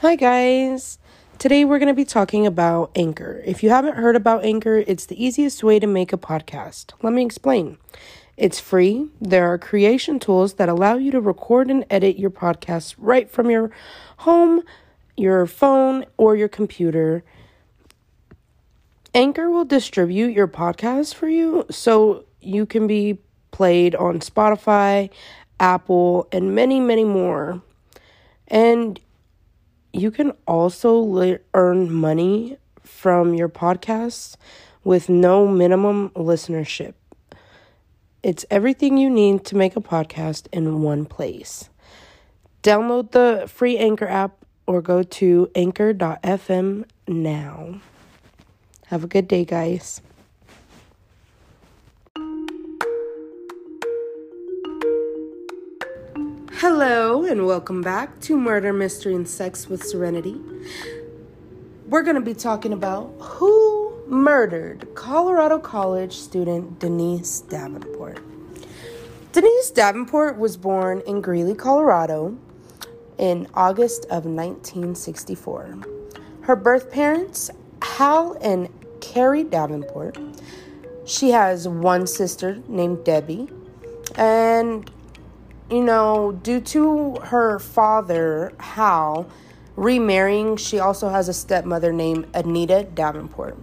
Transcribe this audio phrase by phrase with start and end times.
[0.00, 0.98] Hi, guys.
[1.38, 3.42] Today we're going to be talking about Anchor.
[3.44, 6.94] If you haven't heard about Anchor, it's the easiest way to make a podcast.
[7.02, 7.76] Let me explain.
[8.38, 9.10] It's free.
[9.20, 13.50] There are creation tools that allow you to record and edit your podcast right from
[13.50, 13.72] your
[14.16, 14.62] home,
[15.18, 17.22] your phone, or your computer.
[19.14, 23.18] Anchor will distribute your podcast for you so you can be
[23.50, 25.10] played on Spotify,
[25.60, 27.60] Apple, and many, many more.
[28.48, 28.98] And
[29.92, 34.36] you can also le- earn money from your podcast
[34.84, 36.94] with no minimum listenership.
[38.22, 41.70] It's everything you need to make a podcast in one place.
[42.62, 47.80] Download the free Anchor app or go to anchor.fm now.
[48.86, 50.02] Have a good day, guys.
[56.60, 60.38] Hello, and welcome back to Murder, Mystery, and Sex with Serenity.
[61.86, 68.20] We're going to be talking about who murdered Colorado College student Denise Davenport.
[69.32, 72.36] Denise Davenport was born in Greeley, Colorado
[73.16, 75.78] in August of 1964.
[76.42, 78.68] Her birth parents, Hal and
[79.00, 80.18] Carrie Davenport.
[81.06, 83.48] She has one sister named Debbie,
[84.16, 84.90] and
[85.70, 89.28] you know, due to her father, Hal,
[89.76, 93.56] remarrying, she also has a stepmother named Anita Davenport.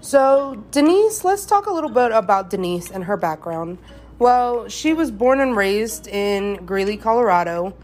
[0.00, 3.78] So, Denise, let's talk a little bit about Denise and her background.
[4.18, 7.74] Well, she was born and raised in Greeley, Colorado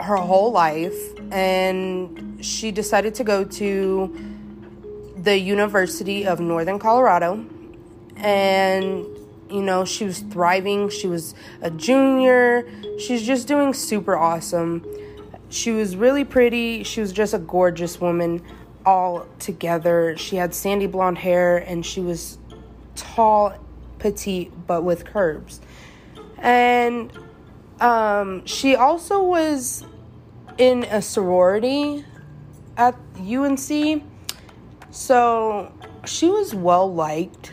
[0.00, 0.96] her whole life,
[1.30, 4.14] and she decided to go to
[5.16, 7.44] the University of Northern Colorado
[8.16, 9.06] and
[9.52, 10.88] you know, she was thriving.
[10.88, 12.68] She was a junior.
[12.98, 14.84] She's just doing super awesome.
[15.50, 16.82] She was really pretty.
[16.84, 18.42] She was just a gorgeous woman
[18.86, 20.16] all together.
[20.16, 22.38] She had sandy blonde hair and she was
[22.94, 23.54] tall,
[23.98, 25.60] petite, but with curves.
[26.38, 27.12] And
[27.80, 29.84] um, she also was
[30.58, 32.04] in a sorority
[32.76, 34.02] at UNC.
[34.90, 35.72] So
[36.04, 37.52] she was well liked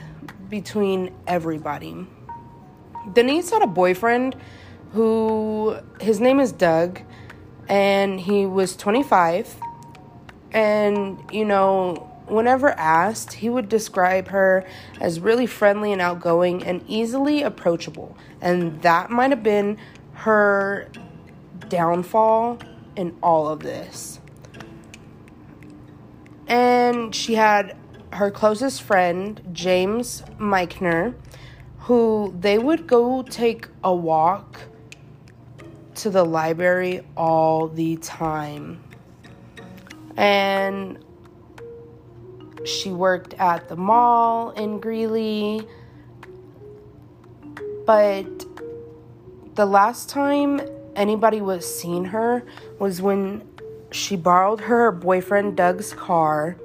[0.49, 2.07] between everybody.
[3.13, 4.35] Denise had a boyfriend
[4.93, 7.01] who his name is Doug
[7.67, 9.55] and he was 25
[10.51, 14.65] and you know whenever asked he would describe her
[14.99, 18.15] as really friendly and outgoing and easily approachable.
[18.41, 19.77] And that might have been
[20.13, 20.89] her
[21.67, 22.59] downfall
[22.95, 24.19] in all of this.
[26.47, 27.75] And she had
[28.13, 31.13] her closest friend, James Meichner,
[31.79, 34.59] who they would go take a walk
[35.95, 38.83] to the library all the time.
[40.17, 41.03] And
[42.65, 45.65] she worked at the mall in Greeley.
[47.85, 48.45] But
[49.55, 50.61] the last time
[50.95, 52.43] anybody was seen her
[52.79, 53.47] was when
[53.91, 56.57] she borrowed her boyfriend Doug's car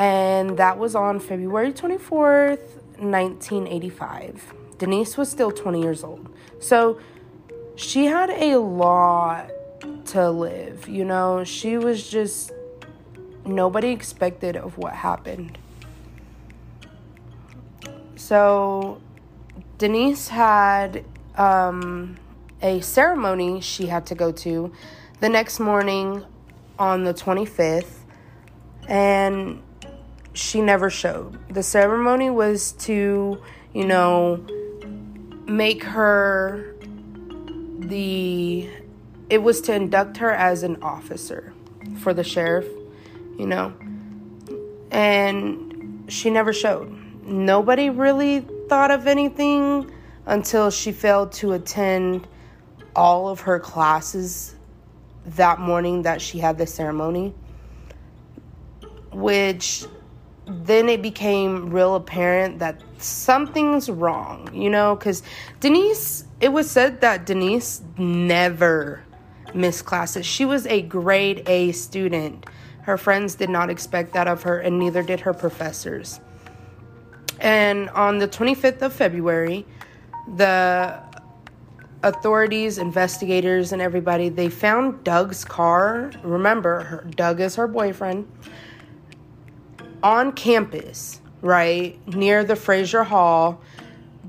[0.00, 4.54] and that was on February 24th, 1985.
[4.78, 6.34] Denise was still 20 years old.
[6.58, 6.98] So
[7.76, 9.50] she had a lot
[10.06, 12.50] to live, you know, she was just
[13.44, 15.58] nobody expected of what happened.
[18.16, 19.02] So
[19.76, 21.04] Denise had
[21.36, 22.16] um,
[22.62, 24.72] a ceremony she had to go to
[25.20, 26.24] the next morning
[26.78, 27.96] on the 25th
[28.88, 29.62] and
[30.40, 31.38] she never showed.
[31.52, 33.40] The ceremony was to,
[33.74, 34.44] you know,
[35.46, 36.74] make her
[37.78, 38.68] the
[39.28, 41.52] it was to induct her as an officer
[41.98, 42.66] for the sheriff,
[43.38, 43.72] you know.
[44.90, 46.90] And she never showed.
[47.24, 49.90] Nobody really thought of anything
[50.26, 52.26] until she failed to attend
[52.96, 54.56] all of her classes
[55.26, 57.34] that morning that she had the ceremony,
[59.12, 59.84] which
[60.50, 65.22] then it became real apparent that something's wrong, you know, because
[65.60, 69.02] Denise, it was said that Denise never
[69.54, 70.26] missed classes.
[70.26, 72.46] She was a grade A student.
[72.82, 76.20] Her friends did not expect that of her, and neither did her professors.
[77.38, 79.66] And on the 25th of February,
[80.36, 81.00] the
[82.02, 86.10] authorities, investigators, and everybody, they found Doug's car.
[86.22, 88.26] Remember, her, Doug is her boyfriend
[90.02, 93.60] on campus, right near the Frasier Hall,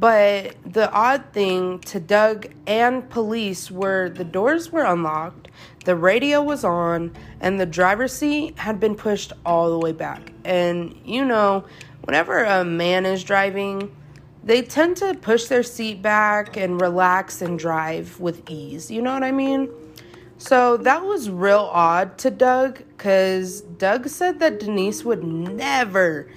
[0.02, 5.50] But the odd thing to Doug and police were the doors were unlocked,
[5.86, 10.34] the radio was on, and the driver's seat had been pushed all the way back.
[10.44, 11.66] And you know,
[12.04, 13.96] whenever a man is driving,
[14.44, 18.90] they tend to push their seat back and relax and drive with ease.
[18.90, 19.70] You know what I mean?
[20.42, 26.28] So that was real odd to Doug because Doug said that Denise would never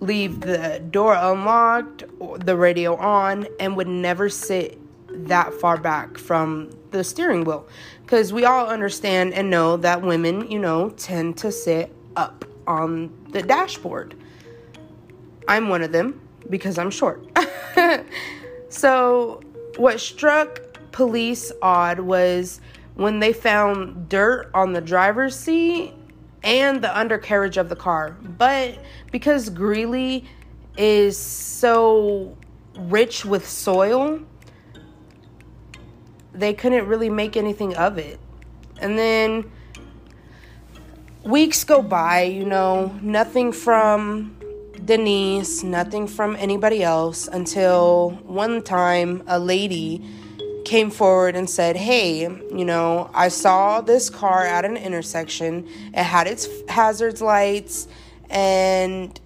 [0.00, 2.04] leave the door unlocked
[2.46, 4.80] the radio on and would never sit
[5.28, 7.68] that far back from the steering wheel
[8.00, 13.12] because we all understand and know that women, you know, tend to sit up on
[13.32, 14.14] the dashboard.
[15.46, 17.22] I'm one of them because I'm short.
[18.70, 19.42] so,
[19.76, 22.62] what struck police odd was
[22.96, 25.92] when they found dirt on the driver's seat
[26.42, 28.16] and the undercarriage of the car.
[28.22, 28.78] But
[29.12, 30.24] because Greeley
[30.76, 32.36] is so
[32.78, 34.20] rich with soil,
[36.32, 38.18] they couldn't really make anything of it.
[38.80, 39.50] And then
[41.22, 44.36] weeks go by, you know, nothing from
[44.84, 50.02] Denise, nothing from anybody else until one time a lady
[50.66, 55.66] came forward and said, Hey, you know, I saw this car at an intersection.
[55.94, 57.86] It had its hazards lights,
[58.28, 59.18] and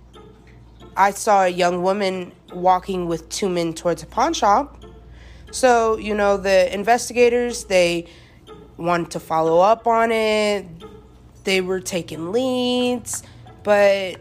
[0.97, 4.85] I saw a young woman walking with two men towards a pawn shop.
[5.51, 8.07] So, you know, the investigators, they
[8.77, 10.67] wanted to follow up on it.
[11.45, 13.23] They were taking leads,
[13.63, 14.21] but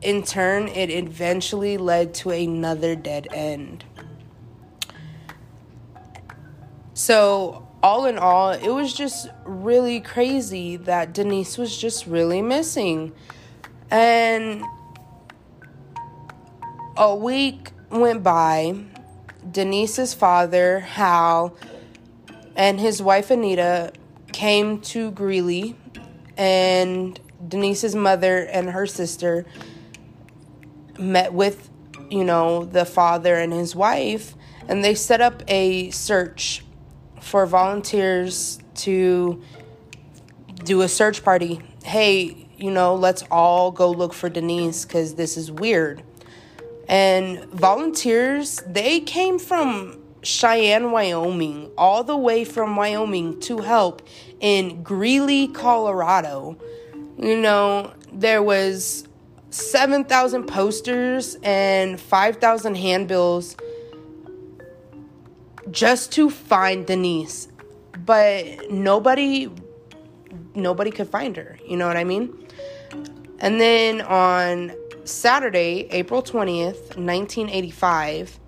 [0.00, 3.84] in turn, it eventually led to another dead end.
[6.96, 13.12] So, all in all, it was just really crazy that Denise was just really missing.
[13.90, 14.64] And
[16.96, 18.82] a week went by.
[19.52, 21.54] Denise's father, Hal,
[22.56, 23.92] and his wife Anita
[24.32, 25.76] came to Greeley,
[26.38, 29.44] and Denise's mother and her sister
[30.98, 31.68] met with,
[32.08, 34.34] you know, the father and his wife,
[34.66, 36.62] and they set up a search
[37.26, 39.42] for volunteers to
[40.62, 41.60] do a search party.
[41.82, 46.04] Hey, you know, let's all go look for Denise because this is weird.
[46.88, 54.06] And volunteers, they came from Cheyenne, Wyoming, all the way from Wyoming to help
[54.38, 56.56] in Greeley, Colorado.
[57.18, 59.08] You know, there was
[59.50, 63.56] 7,000 posters and 5,000 handbills
[65.70, 67.48] just to find Denise.
[68.04, 69.50] But nobody
[70.54, 72.32] nobody could find her, you know what I mean?
[73.40, 74.72] And then on
[75.04, 78.40] Saturday, April 20th, 1985,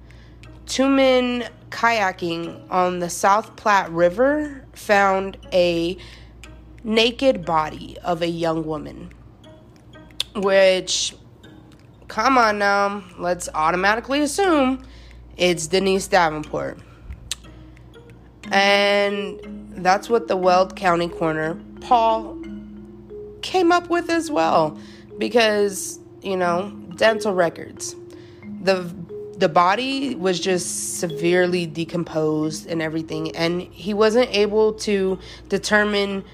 [0.66, 5.96] two men kayaking on the South Platte River found a
[6.82, 9.12] naked body of a young woman.
[10.34, 11.14] Which,
[12.06, 14.82] come on now, let's automatically assume
[15.36, 16.78] it's Denise Davenport.
[18.50, 19.40] And
[19.84, 22.38] that's what the Weld County coroner, Paul,
[23.42, 24.78] came up with as well.
[25.18, 27.94] Because, you know, dental records.
[28.62, 28.92] The
[29.38, 35.16] the body was just severely decomposed and everything and he wasn't able to
[35.48, 36.24] determine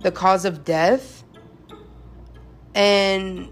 [0.00, 1.24] the cause of death
[2.74, 3.50] and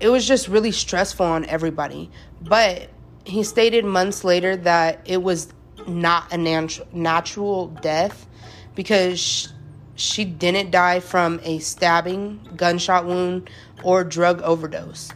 [0.00, 2.10] it was just really stressful on everybody
[2.40, 2.88] but
[3.26, 5.52] he stated months later that it was
[5.90, 8.26] not a natu- natural death
[8.74, 9.52] because
[9.94, 13.50] she didn't die from a stabbing, gunshot wound,
[13.82, 15.10] or drug overdose.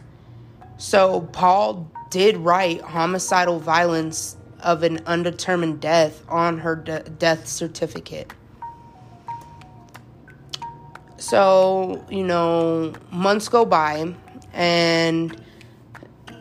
[0.77, 8.33] So Paul did write homicidal violence of an undetermined death on her de- death certificate.
[11.17, 14.13] So, you know, months go by
[14.53, 15.41] and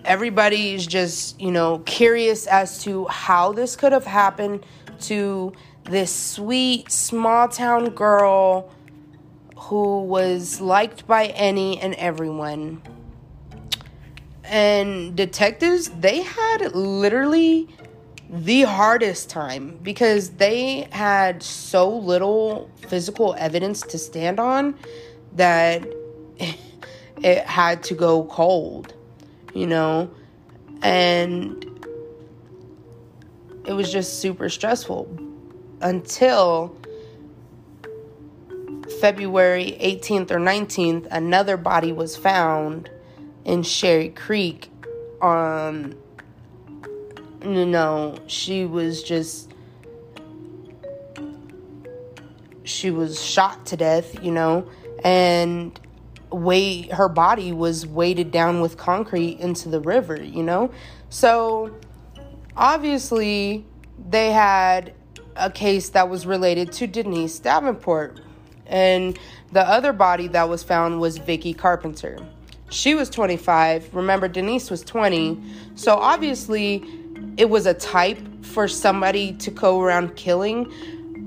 [0.04, 4.64] everybody's just, you know, curious as to how this could have happened
[5.00, 5.52] to
[5.84, 8.70] this sweet small town girl
[9.56, 12.82] who was liked by any and everyone.
[14.44, 17.68] And detectives, they had literally
[18.28, 24.74] the hardest time because they had so little physical evidence to stand on
[25.32, 25.86] that
[26.38, 28.94] it had to go cold
[29.54, 30.10] you know,
[30.82, 31.64] and
[33.64, 35.08] it was just super stressful
[35.80, 36.76] until
[39.00, 42.90] February 18th or 19th, another body was found
[43.44, 44.70] in Cherry Creek.
[45.22, 45.96] On
[47.42, 49.52] you know, she was just
[52.64, 54.66] she was shot to death, you know,
[55.02, 55.78] and
[56.34, 60.70] weight her body was weighted down with concrete into the river, you know?
[61.08, 61.74] So
[62.56, 63.64] obviously
[64.08, 64.94] they had
[65.36, 68.20] a case that was related to Denise Davenport.
[68.66, 69.18] And
[69.52, 72.18] the other body that was found was Vicky Carpenter.
[72.70, 73.94] She was 25.
[73.94, 75.40] Remember, Denise was 20.
[75.74, 76.82] So obviously,
[77.36, 80.72] it was a type for somebody to go around killing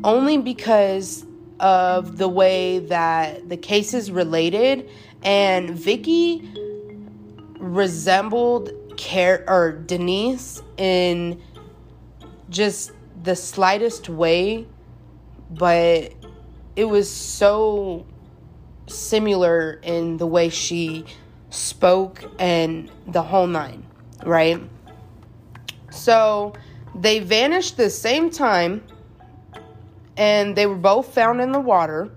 [0.03, 1.25] only because
[1.59, 4.89] of the way that the cases related
[5.23, 6.49] and Vicky
[7.59, 11.41] resembled Care or Denise in
[12.49, 12.91] just
[13.23, 14.67] the slightest way,
[15.51, 16.13] but
[16.75, 18.05] it was so
[18.87, 21.05] similar in the way she
[21.49, 23.85] spoke and the whole nine,
[24.25, 24.61] right?
[25.89, 26.53] So
[26.95, 28.83] they vanished the same time
[30.17, 32.11] and they were both found in the water.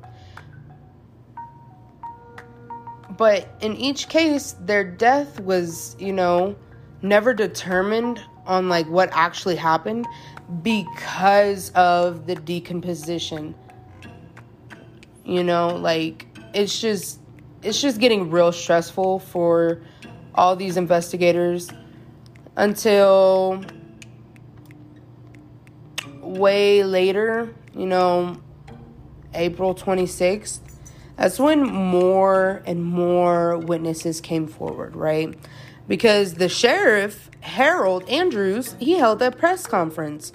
[3.16, 6.57] But in each case, their death was, you know,
[7.02, 10.07] never determined on like what actually happened
[10.62, 13.54] because of the decomposition.
[15.25, 17.21] You know, like it's just
[17.62, 19.83] it's just getting real stressful for
[20.35, 21.71] all these investigators
[22.57, 23.62] until
[26.21, 28.41] way later, you know,
[29.35, 30.61] April 26th.
[31.17, 35.35] That's when more and more witnesses came forward, right?
[35.87, 40.33] Because the sheriff, Harold Andrews, he held a press conference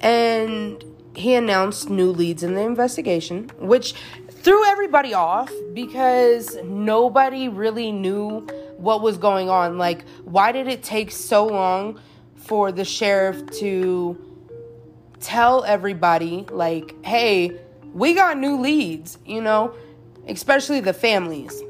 [0.00, 3.94] and he announced new leads in the investigation, which
[4.30, 8.40] threw everybody off because nobody really knew
[8.76, 9.78] what was going on.
[9.78, 12.00] Like, why did it take so long
[12.34, 14.31] for the sheriff to
[15.22, 17.58] tell everybody, like, hey,
[17.94, 19.74] we got new leads, you know,
[20.28, 21.62] especially the families.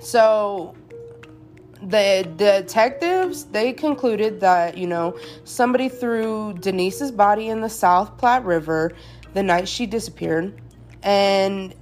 [0.00, 0.74] So,
[1.82, 8.42] the detectives they concluded that you know somebody threw Denise's body in the South Platte
[8.42, 8.92] River
[9.34, 10.58] the night she disappeared
[11.02, 11.74] and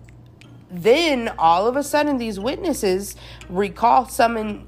[0.72, 3.14] then all of a sudden, these witnesses
[3.48, 4.66] recall someone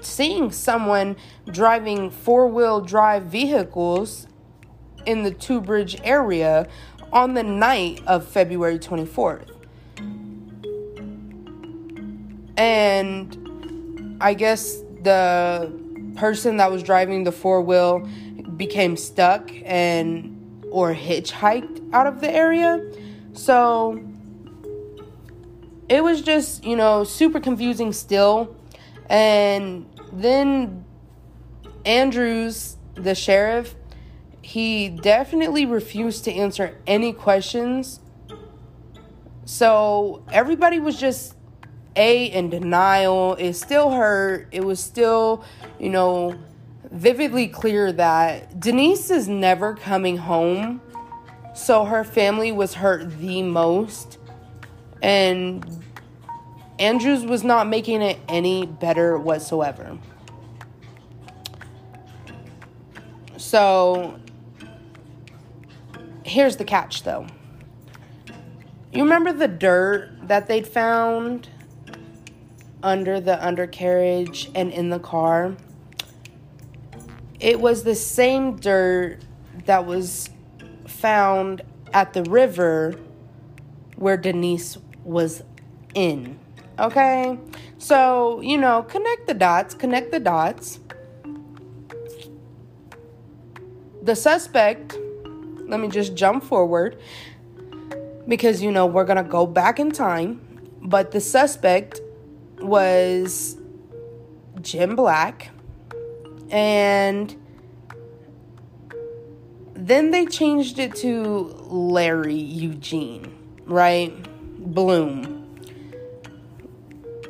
[0.00, 1.16] seeing someone
[1.50, 4.27] driving four wheel drive vehicles
[5.08, 6.68] in the Two Bridge area
[7.12, 9.48] on the night of February 24th.
[12.58, 15.72] And I guess the
[16.16, 18.06] person that was driving the four wheel
[18.56, 20.34] became stuck and
[20.70, 22.84] or hitchhiked out of the area.
[23.32, 24.04] So
[25.88, 28.54] it was just, you know, super confusing still.
[29.08, 30.84] And then
[31.86, 33.74] Andrews, the sheriff,
[34.48, 38.00] he definitely refused to answer any questions.
[39.44, 41.34] So everybody was just
[41.94, 43.34] a in denial.
[43.34, 44.48] It still hurt.
[44.50, 45.44] It was still,
[45.78, 46.34] you know,
[46.90, 50.80] vividly clear that Denise is never coming home
[51.52, 54.16] so her family was hurt the most.
[55.02, 55.62] And
[56.78, 59.98] Andrews was not making it any better whatsoever.
[63.36, 64.18] So
[66.28, 67.26] here's the catch though.
[68.92, 71.48] You remember the dirt that they'd found
[72.82, 75.56] under the undercarriage and in the car?
[77.40, 79.18] It was the same dirt
[79.66, 80.30] that was
[80.86, 82.94] found at the river
[83.96, 85.42] where Denise was
[85.94, 86.38] in.
[86.78, 87.38] Okay?
[87.78, 90.80] So, you know, connect the dots, connect the dots.
[94.02, 94.96] The suspect,
[95.68, 96.98] let me just jump forward
[98.26, 100.40] because, you know, we're to go back in time.
[100.80, 102.00] But the suspect
[102.58, 103.56] was
[104.60, 105.50] Jim Black.
[106.50, 107.34] And
[109.74, 113.32] then they changed it to Larry Eugene,
[113.66, 114.12] right?
[114.58, 115.58] Bloom.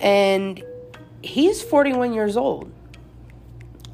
[0.00, 0.62] And
[1.23, 2.73] he's 41 years old.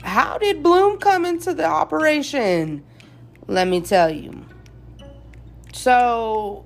[0.02, 2.84] How did Bloom come into the operation?
[3.46, 4.44] Let me tell you.
[5.72, 6.64] So,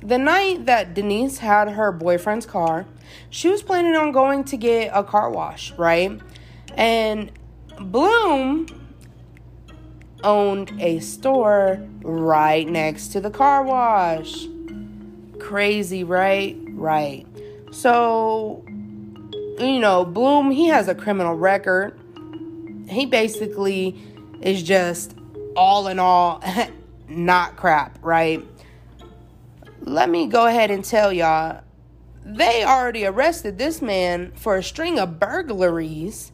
[0.00, 2.86] the night that Denise had her boyfriend's car,
[3.30, 6.20] she was planning on going to get a car wash, right?
[6.74, 7.30] And
[7.78, 8.66] Bloom
[10.24, 14.46] owned a store right next to the car wash.
[15.38, 16.56] Crazy, right?
[16.68, 17.26] Right.
[17.70, 21.98] So, you know, Bloom, he has a criminal record.
[22.88, 23.96] He basically
[24.40, 25.14] is just
[25.56, 26.42] all in all
[27.08, 28.44] not crap, right?
[29.80, 31.62] Let me go ahead and tell y'all
[32.24, 36.32] they already arrested this man for a string of burglaries.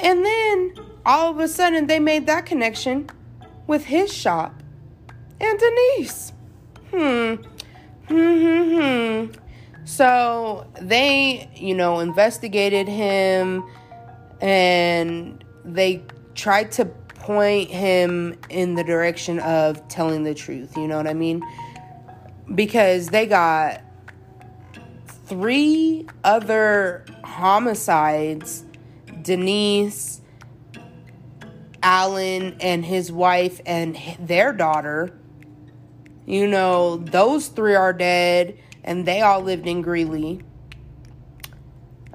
[0.00, 3.10] And then all of a sudden they made that connection
[3.66, 4.62] with his shop
[5.40, 6.32] and Denise.
[6.90, 7.34] Hmm.
[8.06, 9.32] Hmm, hmm, hmm.
[9.84, 13.64] So they, you know, investigated him
[14.40, 16.04] and they
[16.34, 16.84] tried to
[17.28, 20.74] point him in the direction of telling the truth.
[20.78, 21.42] You know what I mean?
[22.54, 23.82] Because they got
[25.26, 28.64] three other homicides
[29.20, 30.22] Denise,
[31.82, 35.12] Alan, and his wife, and their daughter.
[36.24, 40.40] You know, those three are dead, and they all lived in Greeley.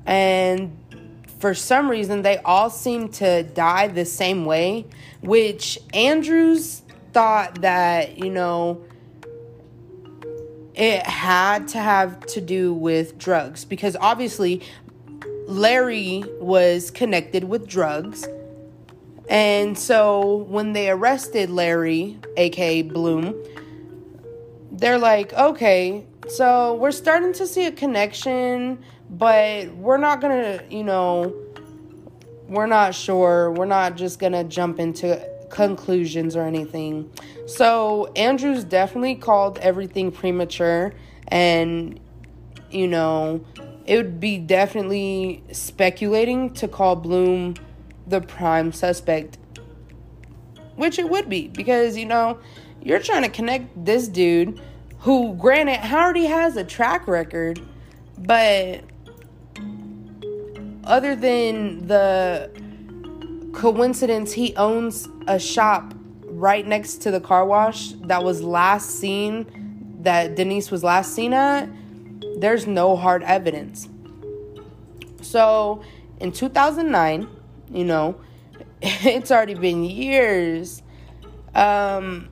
[0.08, 0.83] And
[1.44, 4.86] for some reason, they all seem to die the same way,
[5.20, 8.82] which Andrews thought that, you know,
[10.74, 14.62] it had to have to do with drugs because obviously
[15.46, 18.26] Larry was connected with drugs.
[19.28, 23.36] And so when they arrested Larry, aka Bloom,
[24.72, 28.82] they're like, okay, so we're starting to see a connection
[29.14, 31.34] but we're not gonna, you know,
[32.48, 33.52] we're not sure.
[33.52, 37.12] We're not just gonna jump into conclusions or anything.
[37.46, 40.94] So Andrews definitely called everything premature,
[41.28, 42.00] and
[42.72, 43.46] you know,
[43.86, 47.56] it would be definitely speculating to call Bloom
[48.08, 49.38] the prime suspect,
[50.76, 52.40] which it would be because you know,
[52.82, 54.60] you're trying to connect this dude
[55.00, 57.62] who, granted, already has a track record,
[58.18, 58.84] but
[60.84, 62.50] other than the
[63.54, 65.94] coincidence he owns a shop
[66.26, 69.46] right next to the car wash that was last seen
[70.02, 71.70] that Denise was last seen at,
[72.38, 73.88] there's no hard evidence.
[75.22, 75.82] So
[76.20, 77.28] in 2009,
[77.72, 78.20] you know,
[78.82, 80.82] it's already been years.
[81.56, 82.30] Um,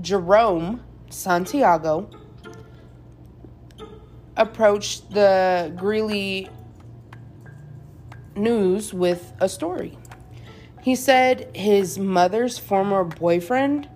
[0.00, 2.10] Jerome Santiago
[4.36, 6.48] approached the Greeley
[8.36, 9.98] news with a story.
[10.82, 13.88] He said his mother's former boyfriend,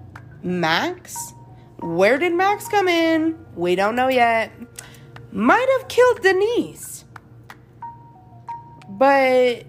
[0.43, 1.35] Max,
[1.81, 3.39] where did Max come in?
[3.55, 4.53] We don't know yet.
[5.31, 7.05] Might have killed Denise.
[8.89, 9.67] But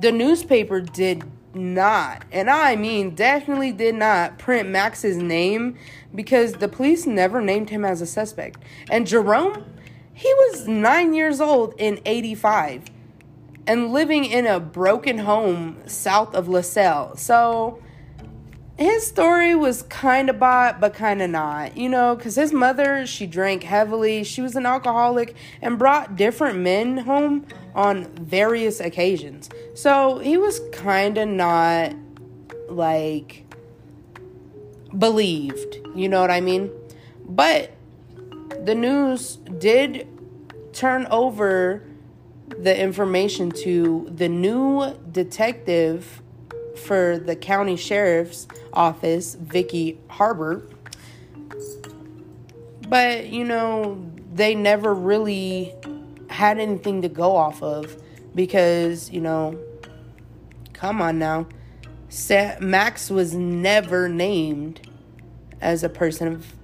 [0.00, 5.78] the newspaper did not, and I mean definitely did not print Max's name
[6.14, 8.58] because the police never named him as a suspect.
[8.90, 9.64] And Jerome,
[10.12, 12.84] he was nine years old in 85
[13.66, 17.16] and living in a broken home south of LaSalle.
[17.16, 17.82] So
[18.76, 23.06] his story was kind of bought, but kind of not, you know, because his mother,
[23.06, 24.24] she drank heavily.
[24.24, 29.48] She was an alcoholic and brought different men home on various occasions.
[29.74, 31.94] So he was kind of not
[32.68, 33.44] like
[34.96, 36.70] believed, you know what I mean?
[37.24, 37.72] But
[38.64, 40.08] the news did
[40.72, 41.84] turn over
[42.58, 46.22] the information to the new detective
[46.76, 50.62] for the county sheriff's office, Vicky Harbor.
[52.88, 55.74] But, you know, they never really
[56.28, 57.96] had anything to go off of
[58.34, 59.58] because, you know,
[60.72, 61.46] come on now.
[62.60, 64.88] Max was never named
[65.60, 66.54] as a person of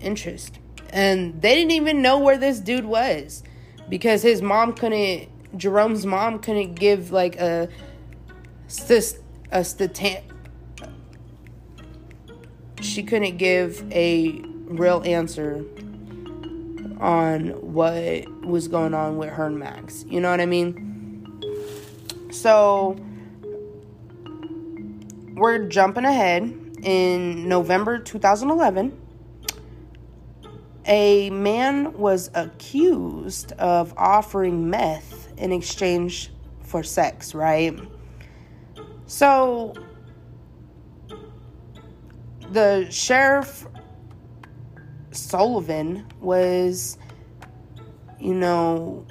[0.00, 0.58] interest.
[0.90, 3.42] And they didn't even know where this dude was
[3.88, 7.68] because his mom couldn't Jerome's mom couldn't give like a
[9.50, 10.22] a stat
[12.80, 15.64] she couldn't give a real answer
[17.00, 20.04] on what was going on with her and Max.
[20.08, 21.40] You know what I mean?
[22.30, 22.96] So
[25.34, 26.42] we're jumping ahead
[26.82, 29.07] in November 2011
[30.88, 37.78] a man was accused of offering meth in exchange for sex, right?
[39.06, 39.74] So
[42.50, 43.66] the sheriff
[45.10, 46.96] Sullivan was,
[48.18, 49.06] you know,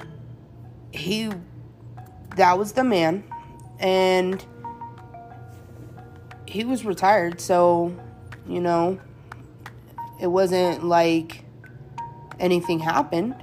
[0.92, 1.30] he,
[2.38, 3.24] that was the man,
[3.80, 4.44] and
[6.48, 7.96] he was retired, so,
[8.48, 9.00] you know,
[10.20, 11.44] it wasn't like
[12.40, 13.36] anything happened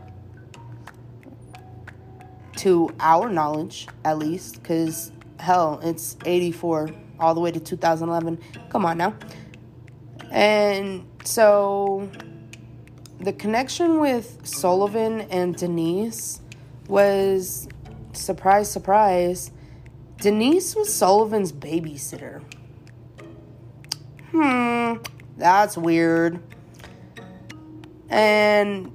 [2.56, 8.38] to our knowledge at least because hell, it's 84 all the way to 2011.
[8.70, 9.14] Come on now.
[10.30, 12.10] And so
[13.20, 16.40] the connection with Sullivan and Denise
[16.88, 17.68] was
[18.12, 19.50] surprise, surprise.
[20.18, 22.42] Denise was Sullivan's babysitter.
[24.30, 24.94] Hmm,
[25.36, 26.42] that's weird.
[28.14, 28.92] And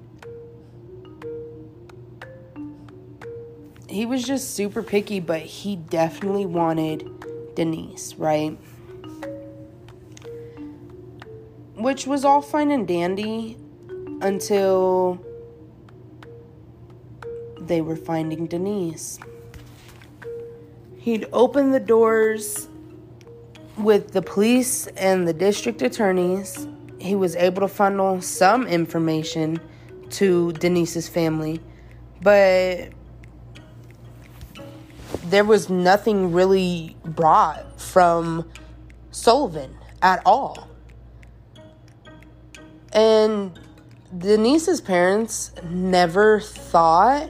[3.90, 7.06] he was just super picky, but he definitely wanted
[7.54, 8.58] Denise, right?
[11.76, 13.58] Which was all fine and dandy
[14.22, 15.22] until
[17.60, 19.20] they were finding Denise.
[20.98, 22.70] He'd open the doors
[23.78, 26.70] with the police and the district attorneys.
[27.00, 29.60] He was able to funnel some information
[30.12, 31.62] to Denise's family,
[32.22, 32.90] but
[35.26, 38.50] there was nothing really brought from
[39.12, 40.68] Sullivan at all.
[42.92, 43.58] And
[44.18, 47.30] Denise's parents never thought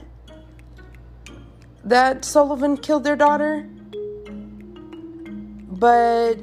[1.84, 3.68] that Sullivan killed their daughter,
[5.68, 6.38] but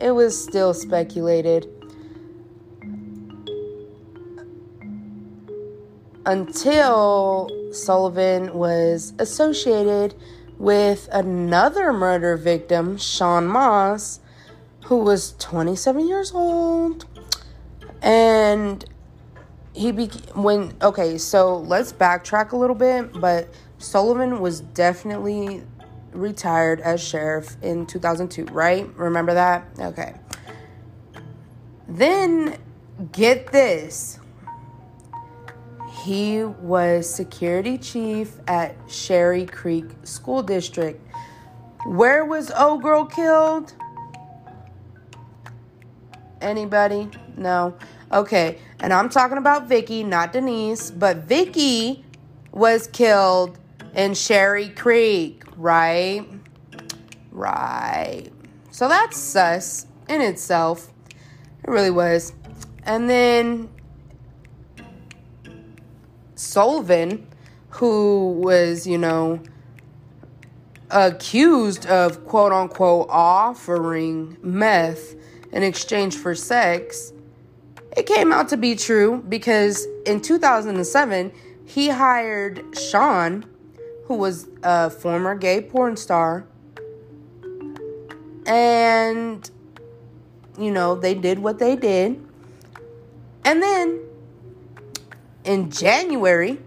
[0.00, 1.68] it was still speculated.
[6.24, 10.14] Until Sullivan was associated
[10.58, 14.20] with another murder victim, Sean Moss,
[14.86, 17.06] who was 27 years old
[18.02, 18.84] and
[19.72, 25.62] he be when okay, so let's backtrack a little bit, but Sullivan was definitely
[26.16, 28.88] retired as sheriff in 2002, right?
[28.96, 29.66] Remember that?
[29.78, 30.14] Okay.
[31.88, 32.56] Then
[33.12, 34.18] get this.
[36.02, 41.00] He was security chief at Cherry Creek School District.
[41.84, 43.74] Where was O Girl killed?
[46.40, 47.08] Anybody?
[47.36, 47.76] No.
[48.12, 52.04] Okay, and I'm talking about Vicky, not Denise, but Vicky
[52.52, 53.58] was killed
[53.96, 56.24] in Cherry Creek, right?
[57.32, 58.28] Right.
[58.70, 60.92] So that's sus in itself.
[61.64, 62.34] It really was.
[62.84, 63.68] And then
[66.34, 67.26] Sullivan,
[67.70, 69.40] who was, you know,
[70.90, 75.14] accused of quote unquote offering meth
[75.52, 77.12] in exchange for sex,
[77.96, 81.32] it came out to be true because in 2007,
[81.64, 83.44] he hired Sean,
[84.06, 86.46] who was a former gay porn star,
[88.46, 89.50] and,
[90.58, 92.24] you know, they did what they did.
[93.44, 94.00] And then
[95.44, 96.58] in January,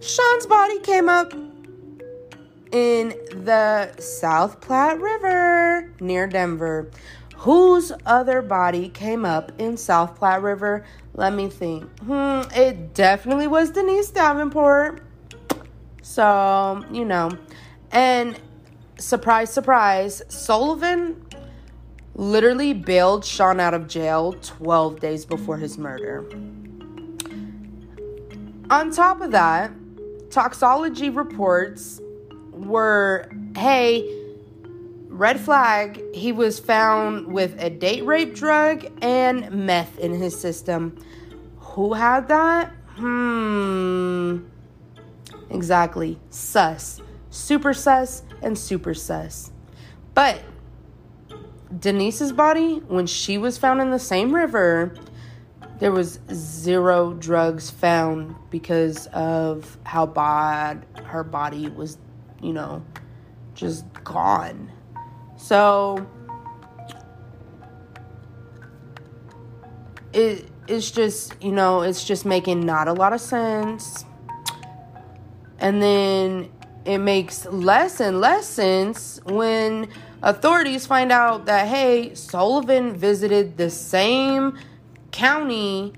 [0.00, 1.32] Sean's body came up
[2.72, 3.08] in
[3.44, 6.90] the South Platte River near Denver.
[7.36, 10.84] Whose other body came up in South Platte River?
[11.14, 11.84] Let me think.
[12.00, 15.02] Hmm, it definitely was Denise Davenport.
[16.08, 17.30] So, you know.
[17.92, 18.40] And
[18.98, 21.22] surprise, surprise, Sullivan
[22.14, 26.26] literally bailed Sean out of jail 12 days before his murder.
[28.70, 29.70] On top of that,
[30.30, 32.00] toxology reports
[32.52, 34.08] were hey,
[35.08, 40.96] red flag, he was found with a date rape drug and meth in his system.
[41.58, 42.72] Who had that?
[42.96, 44.38] Hmm.
[45.50, 46.18] Exactly.
[46.30, 47.00] Sus.
[47.30, 49.52] Super sus and super sus.
[50.14, 50.42] But
[51.78, 54.94] Denise's body, when she was found in the same river,
[55.78, 61.98] there was zero drugs found because of how bad her body was,
[62.42, 62.82] you know,
[63.54, 64.72] just gone.
[65.36, 66.06] So
[70.12, 74.04] it it's just, you know, it's just making not a lot of sense.
[75.58, 76.50] And then
[76.84, 79.88] it makes less and less sense when
[80.22, 84.58] authorities find out that hey, Sullivan visited the same
[85.10, 85.92] county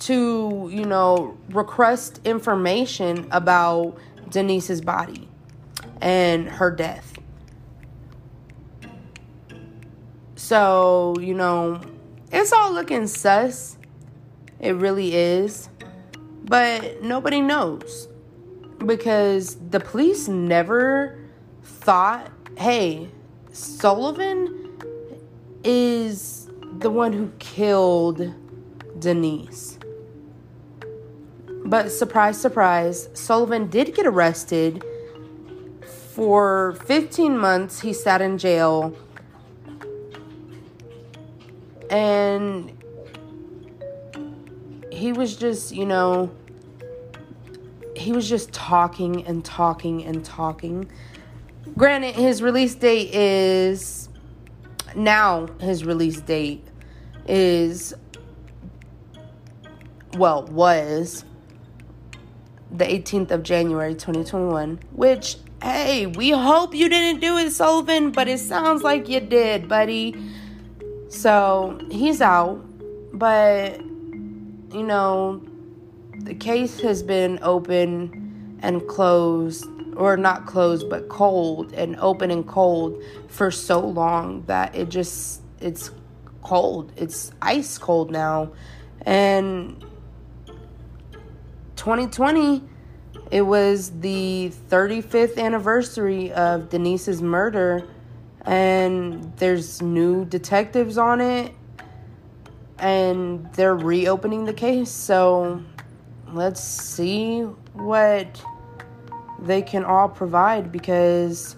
[0.00, 3.96] to, you know, request information about
[4.28, 5.28] Denise's body
[6.00, 7.18] and her death.
[10.36, 11.80] So, you know,
[12.30, 13.78] it's all looking sus.
[14.60, 15.70] It really is.
[16.44, 18.08] But nobody knows.
[18.86, 21.18] Because the police never
[21.62, 23.08] thought, hey,
[23.52, 24.78] Sullivan
[25.62, 28.34] is the one who killed
[28.98, 29.78] Denise.
[31.66, 34.84] But surprise, surprise, Sullivan did get arrested
[36.14, 38.96] For 15 months, he sat in jail.
[41.90, 42.70] And
[44.92, 46.30] he was just, you know,
[47.96, 50.90] he was just talking and talking and talking.
[51.76, 54.08] Granted, his release date is
[54.94, 56.66] now, his release date
[57.26, 57.94] is,
[60.16, 61.24] well, was
[62.70, 68.28] the 18th of January 2021, which, hey, we hope you didn't do it, Sullivan, but
[68.28, 70.14] it sounds like you did, buddy.
[71.08, 72.64] So he's out,
[73.12, 75.40] but you know,
[76.24, 82.46] the case has been open and closed, or not closed, but cold and open and
[82.46, 85.90] cold for so long that it just, it's
[86.42, 86.92] cold.
[86.96, 88.52] It's ice cold now.
[89.02, 89.84] And
[91.76, 92.62] 2020,
[93.30, 97.86] it was the 35th anniversary of Denise's murder,
[98.42, 101.52] and there's new detectives on it,
[102.78, 104.90] and they're reopening the case.
[104.90, 105.62] So
[106.34, 107.42] let's see
[107.72, 108.44] what
[109.40, 111.56] they can all provide because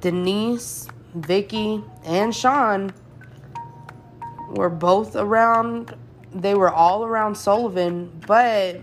[0.00, 2.92] Denise, Vicky, and Sean
[4.50, 5.94] were both around
[6.34, 8.80] they were all around Sullivan, but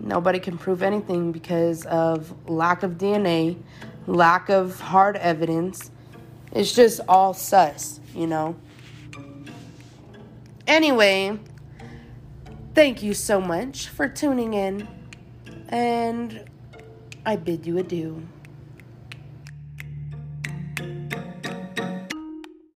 [0.00, 3.56] nobody can prove anything because of lack of DNA,
[4.08, 5.92] lack of hard evidence.
[6.52, 8.56] It's just all sus, you know.
[10.66, 11.38] Anyway,
[12.74, 14.88] thank you so much for tuning in,
[15.68, 16.44] and
[17.24, 18.26] I bid you adieu.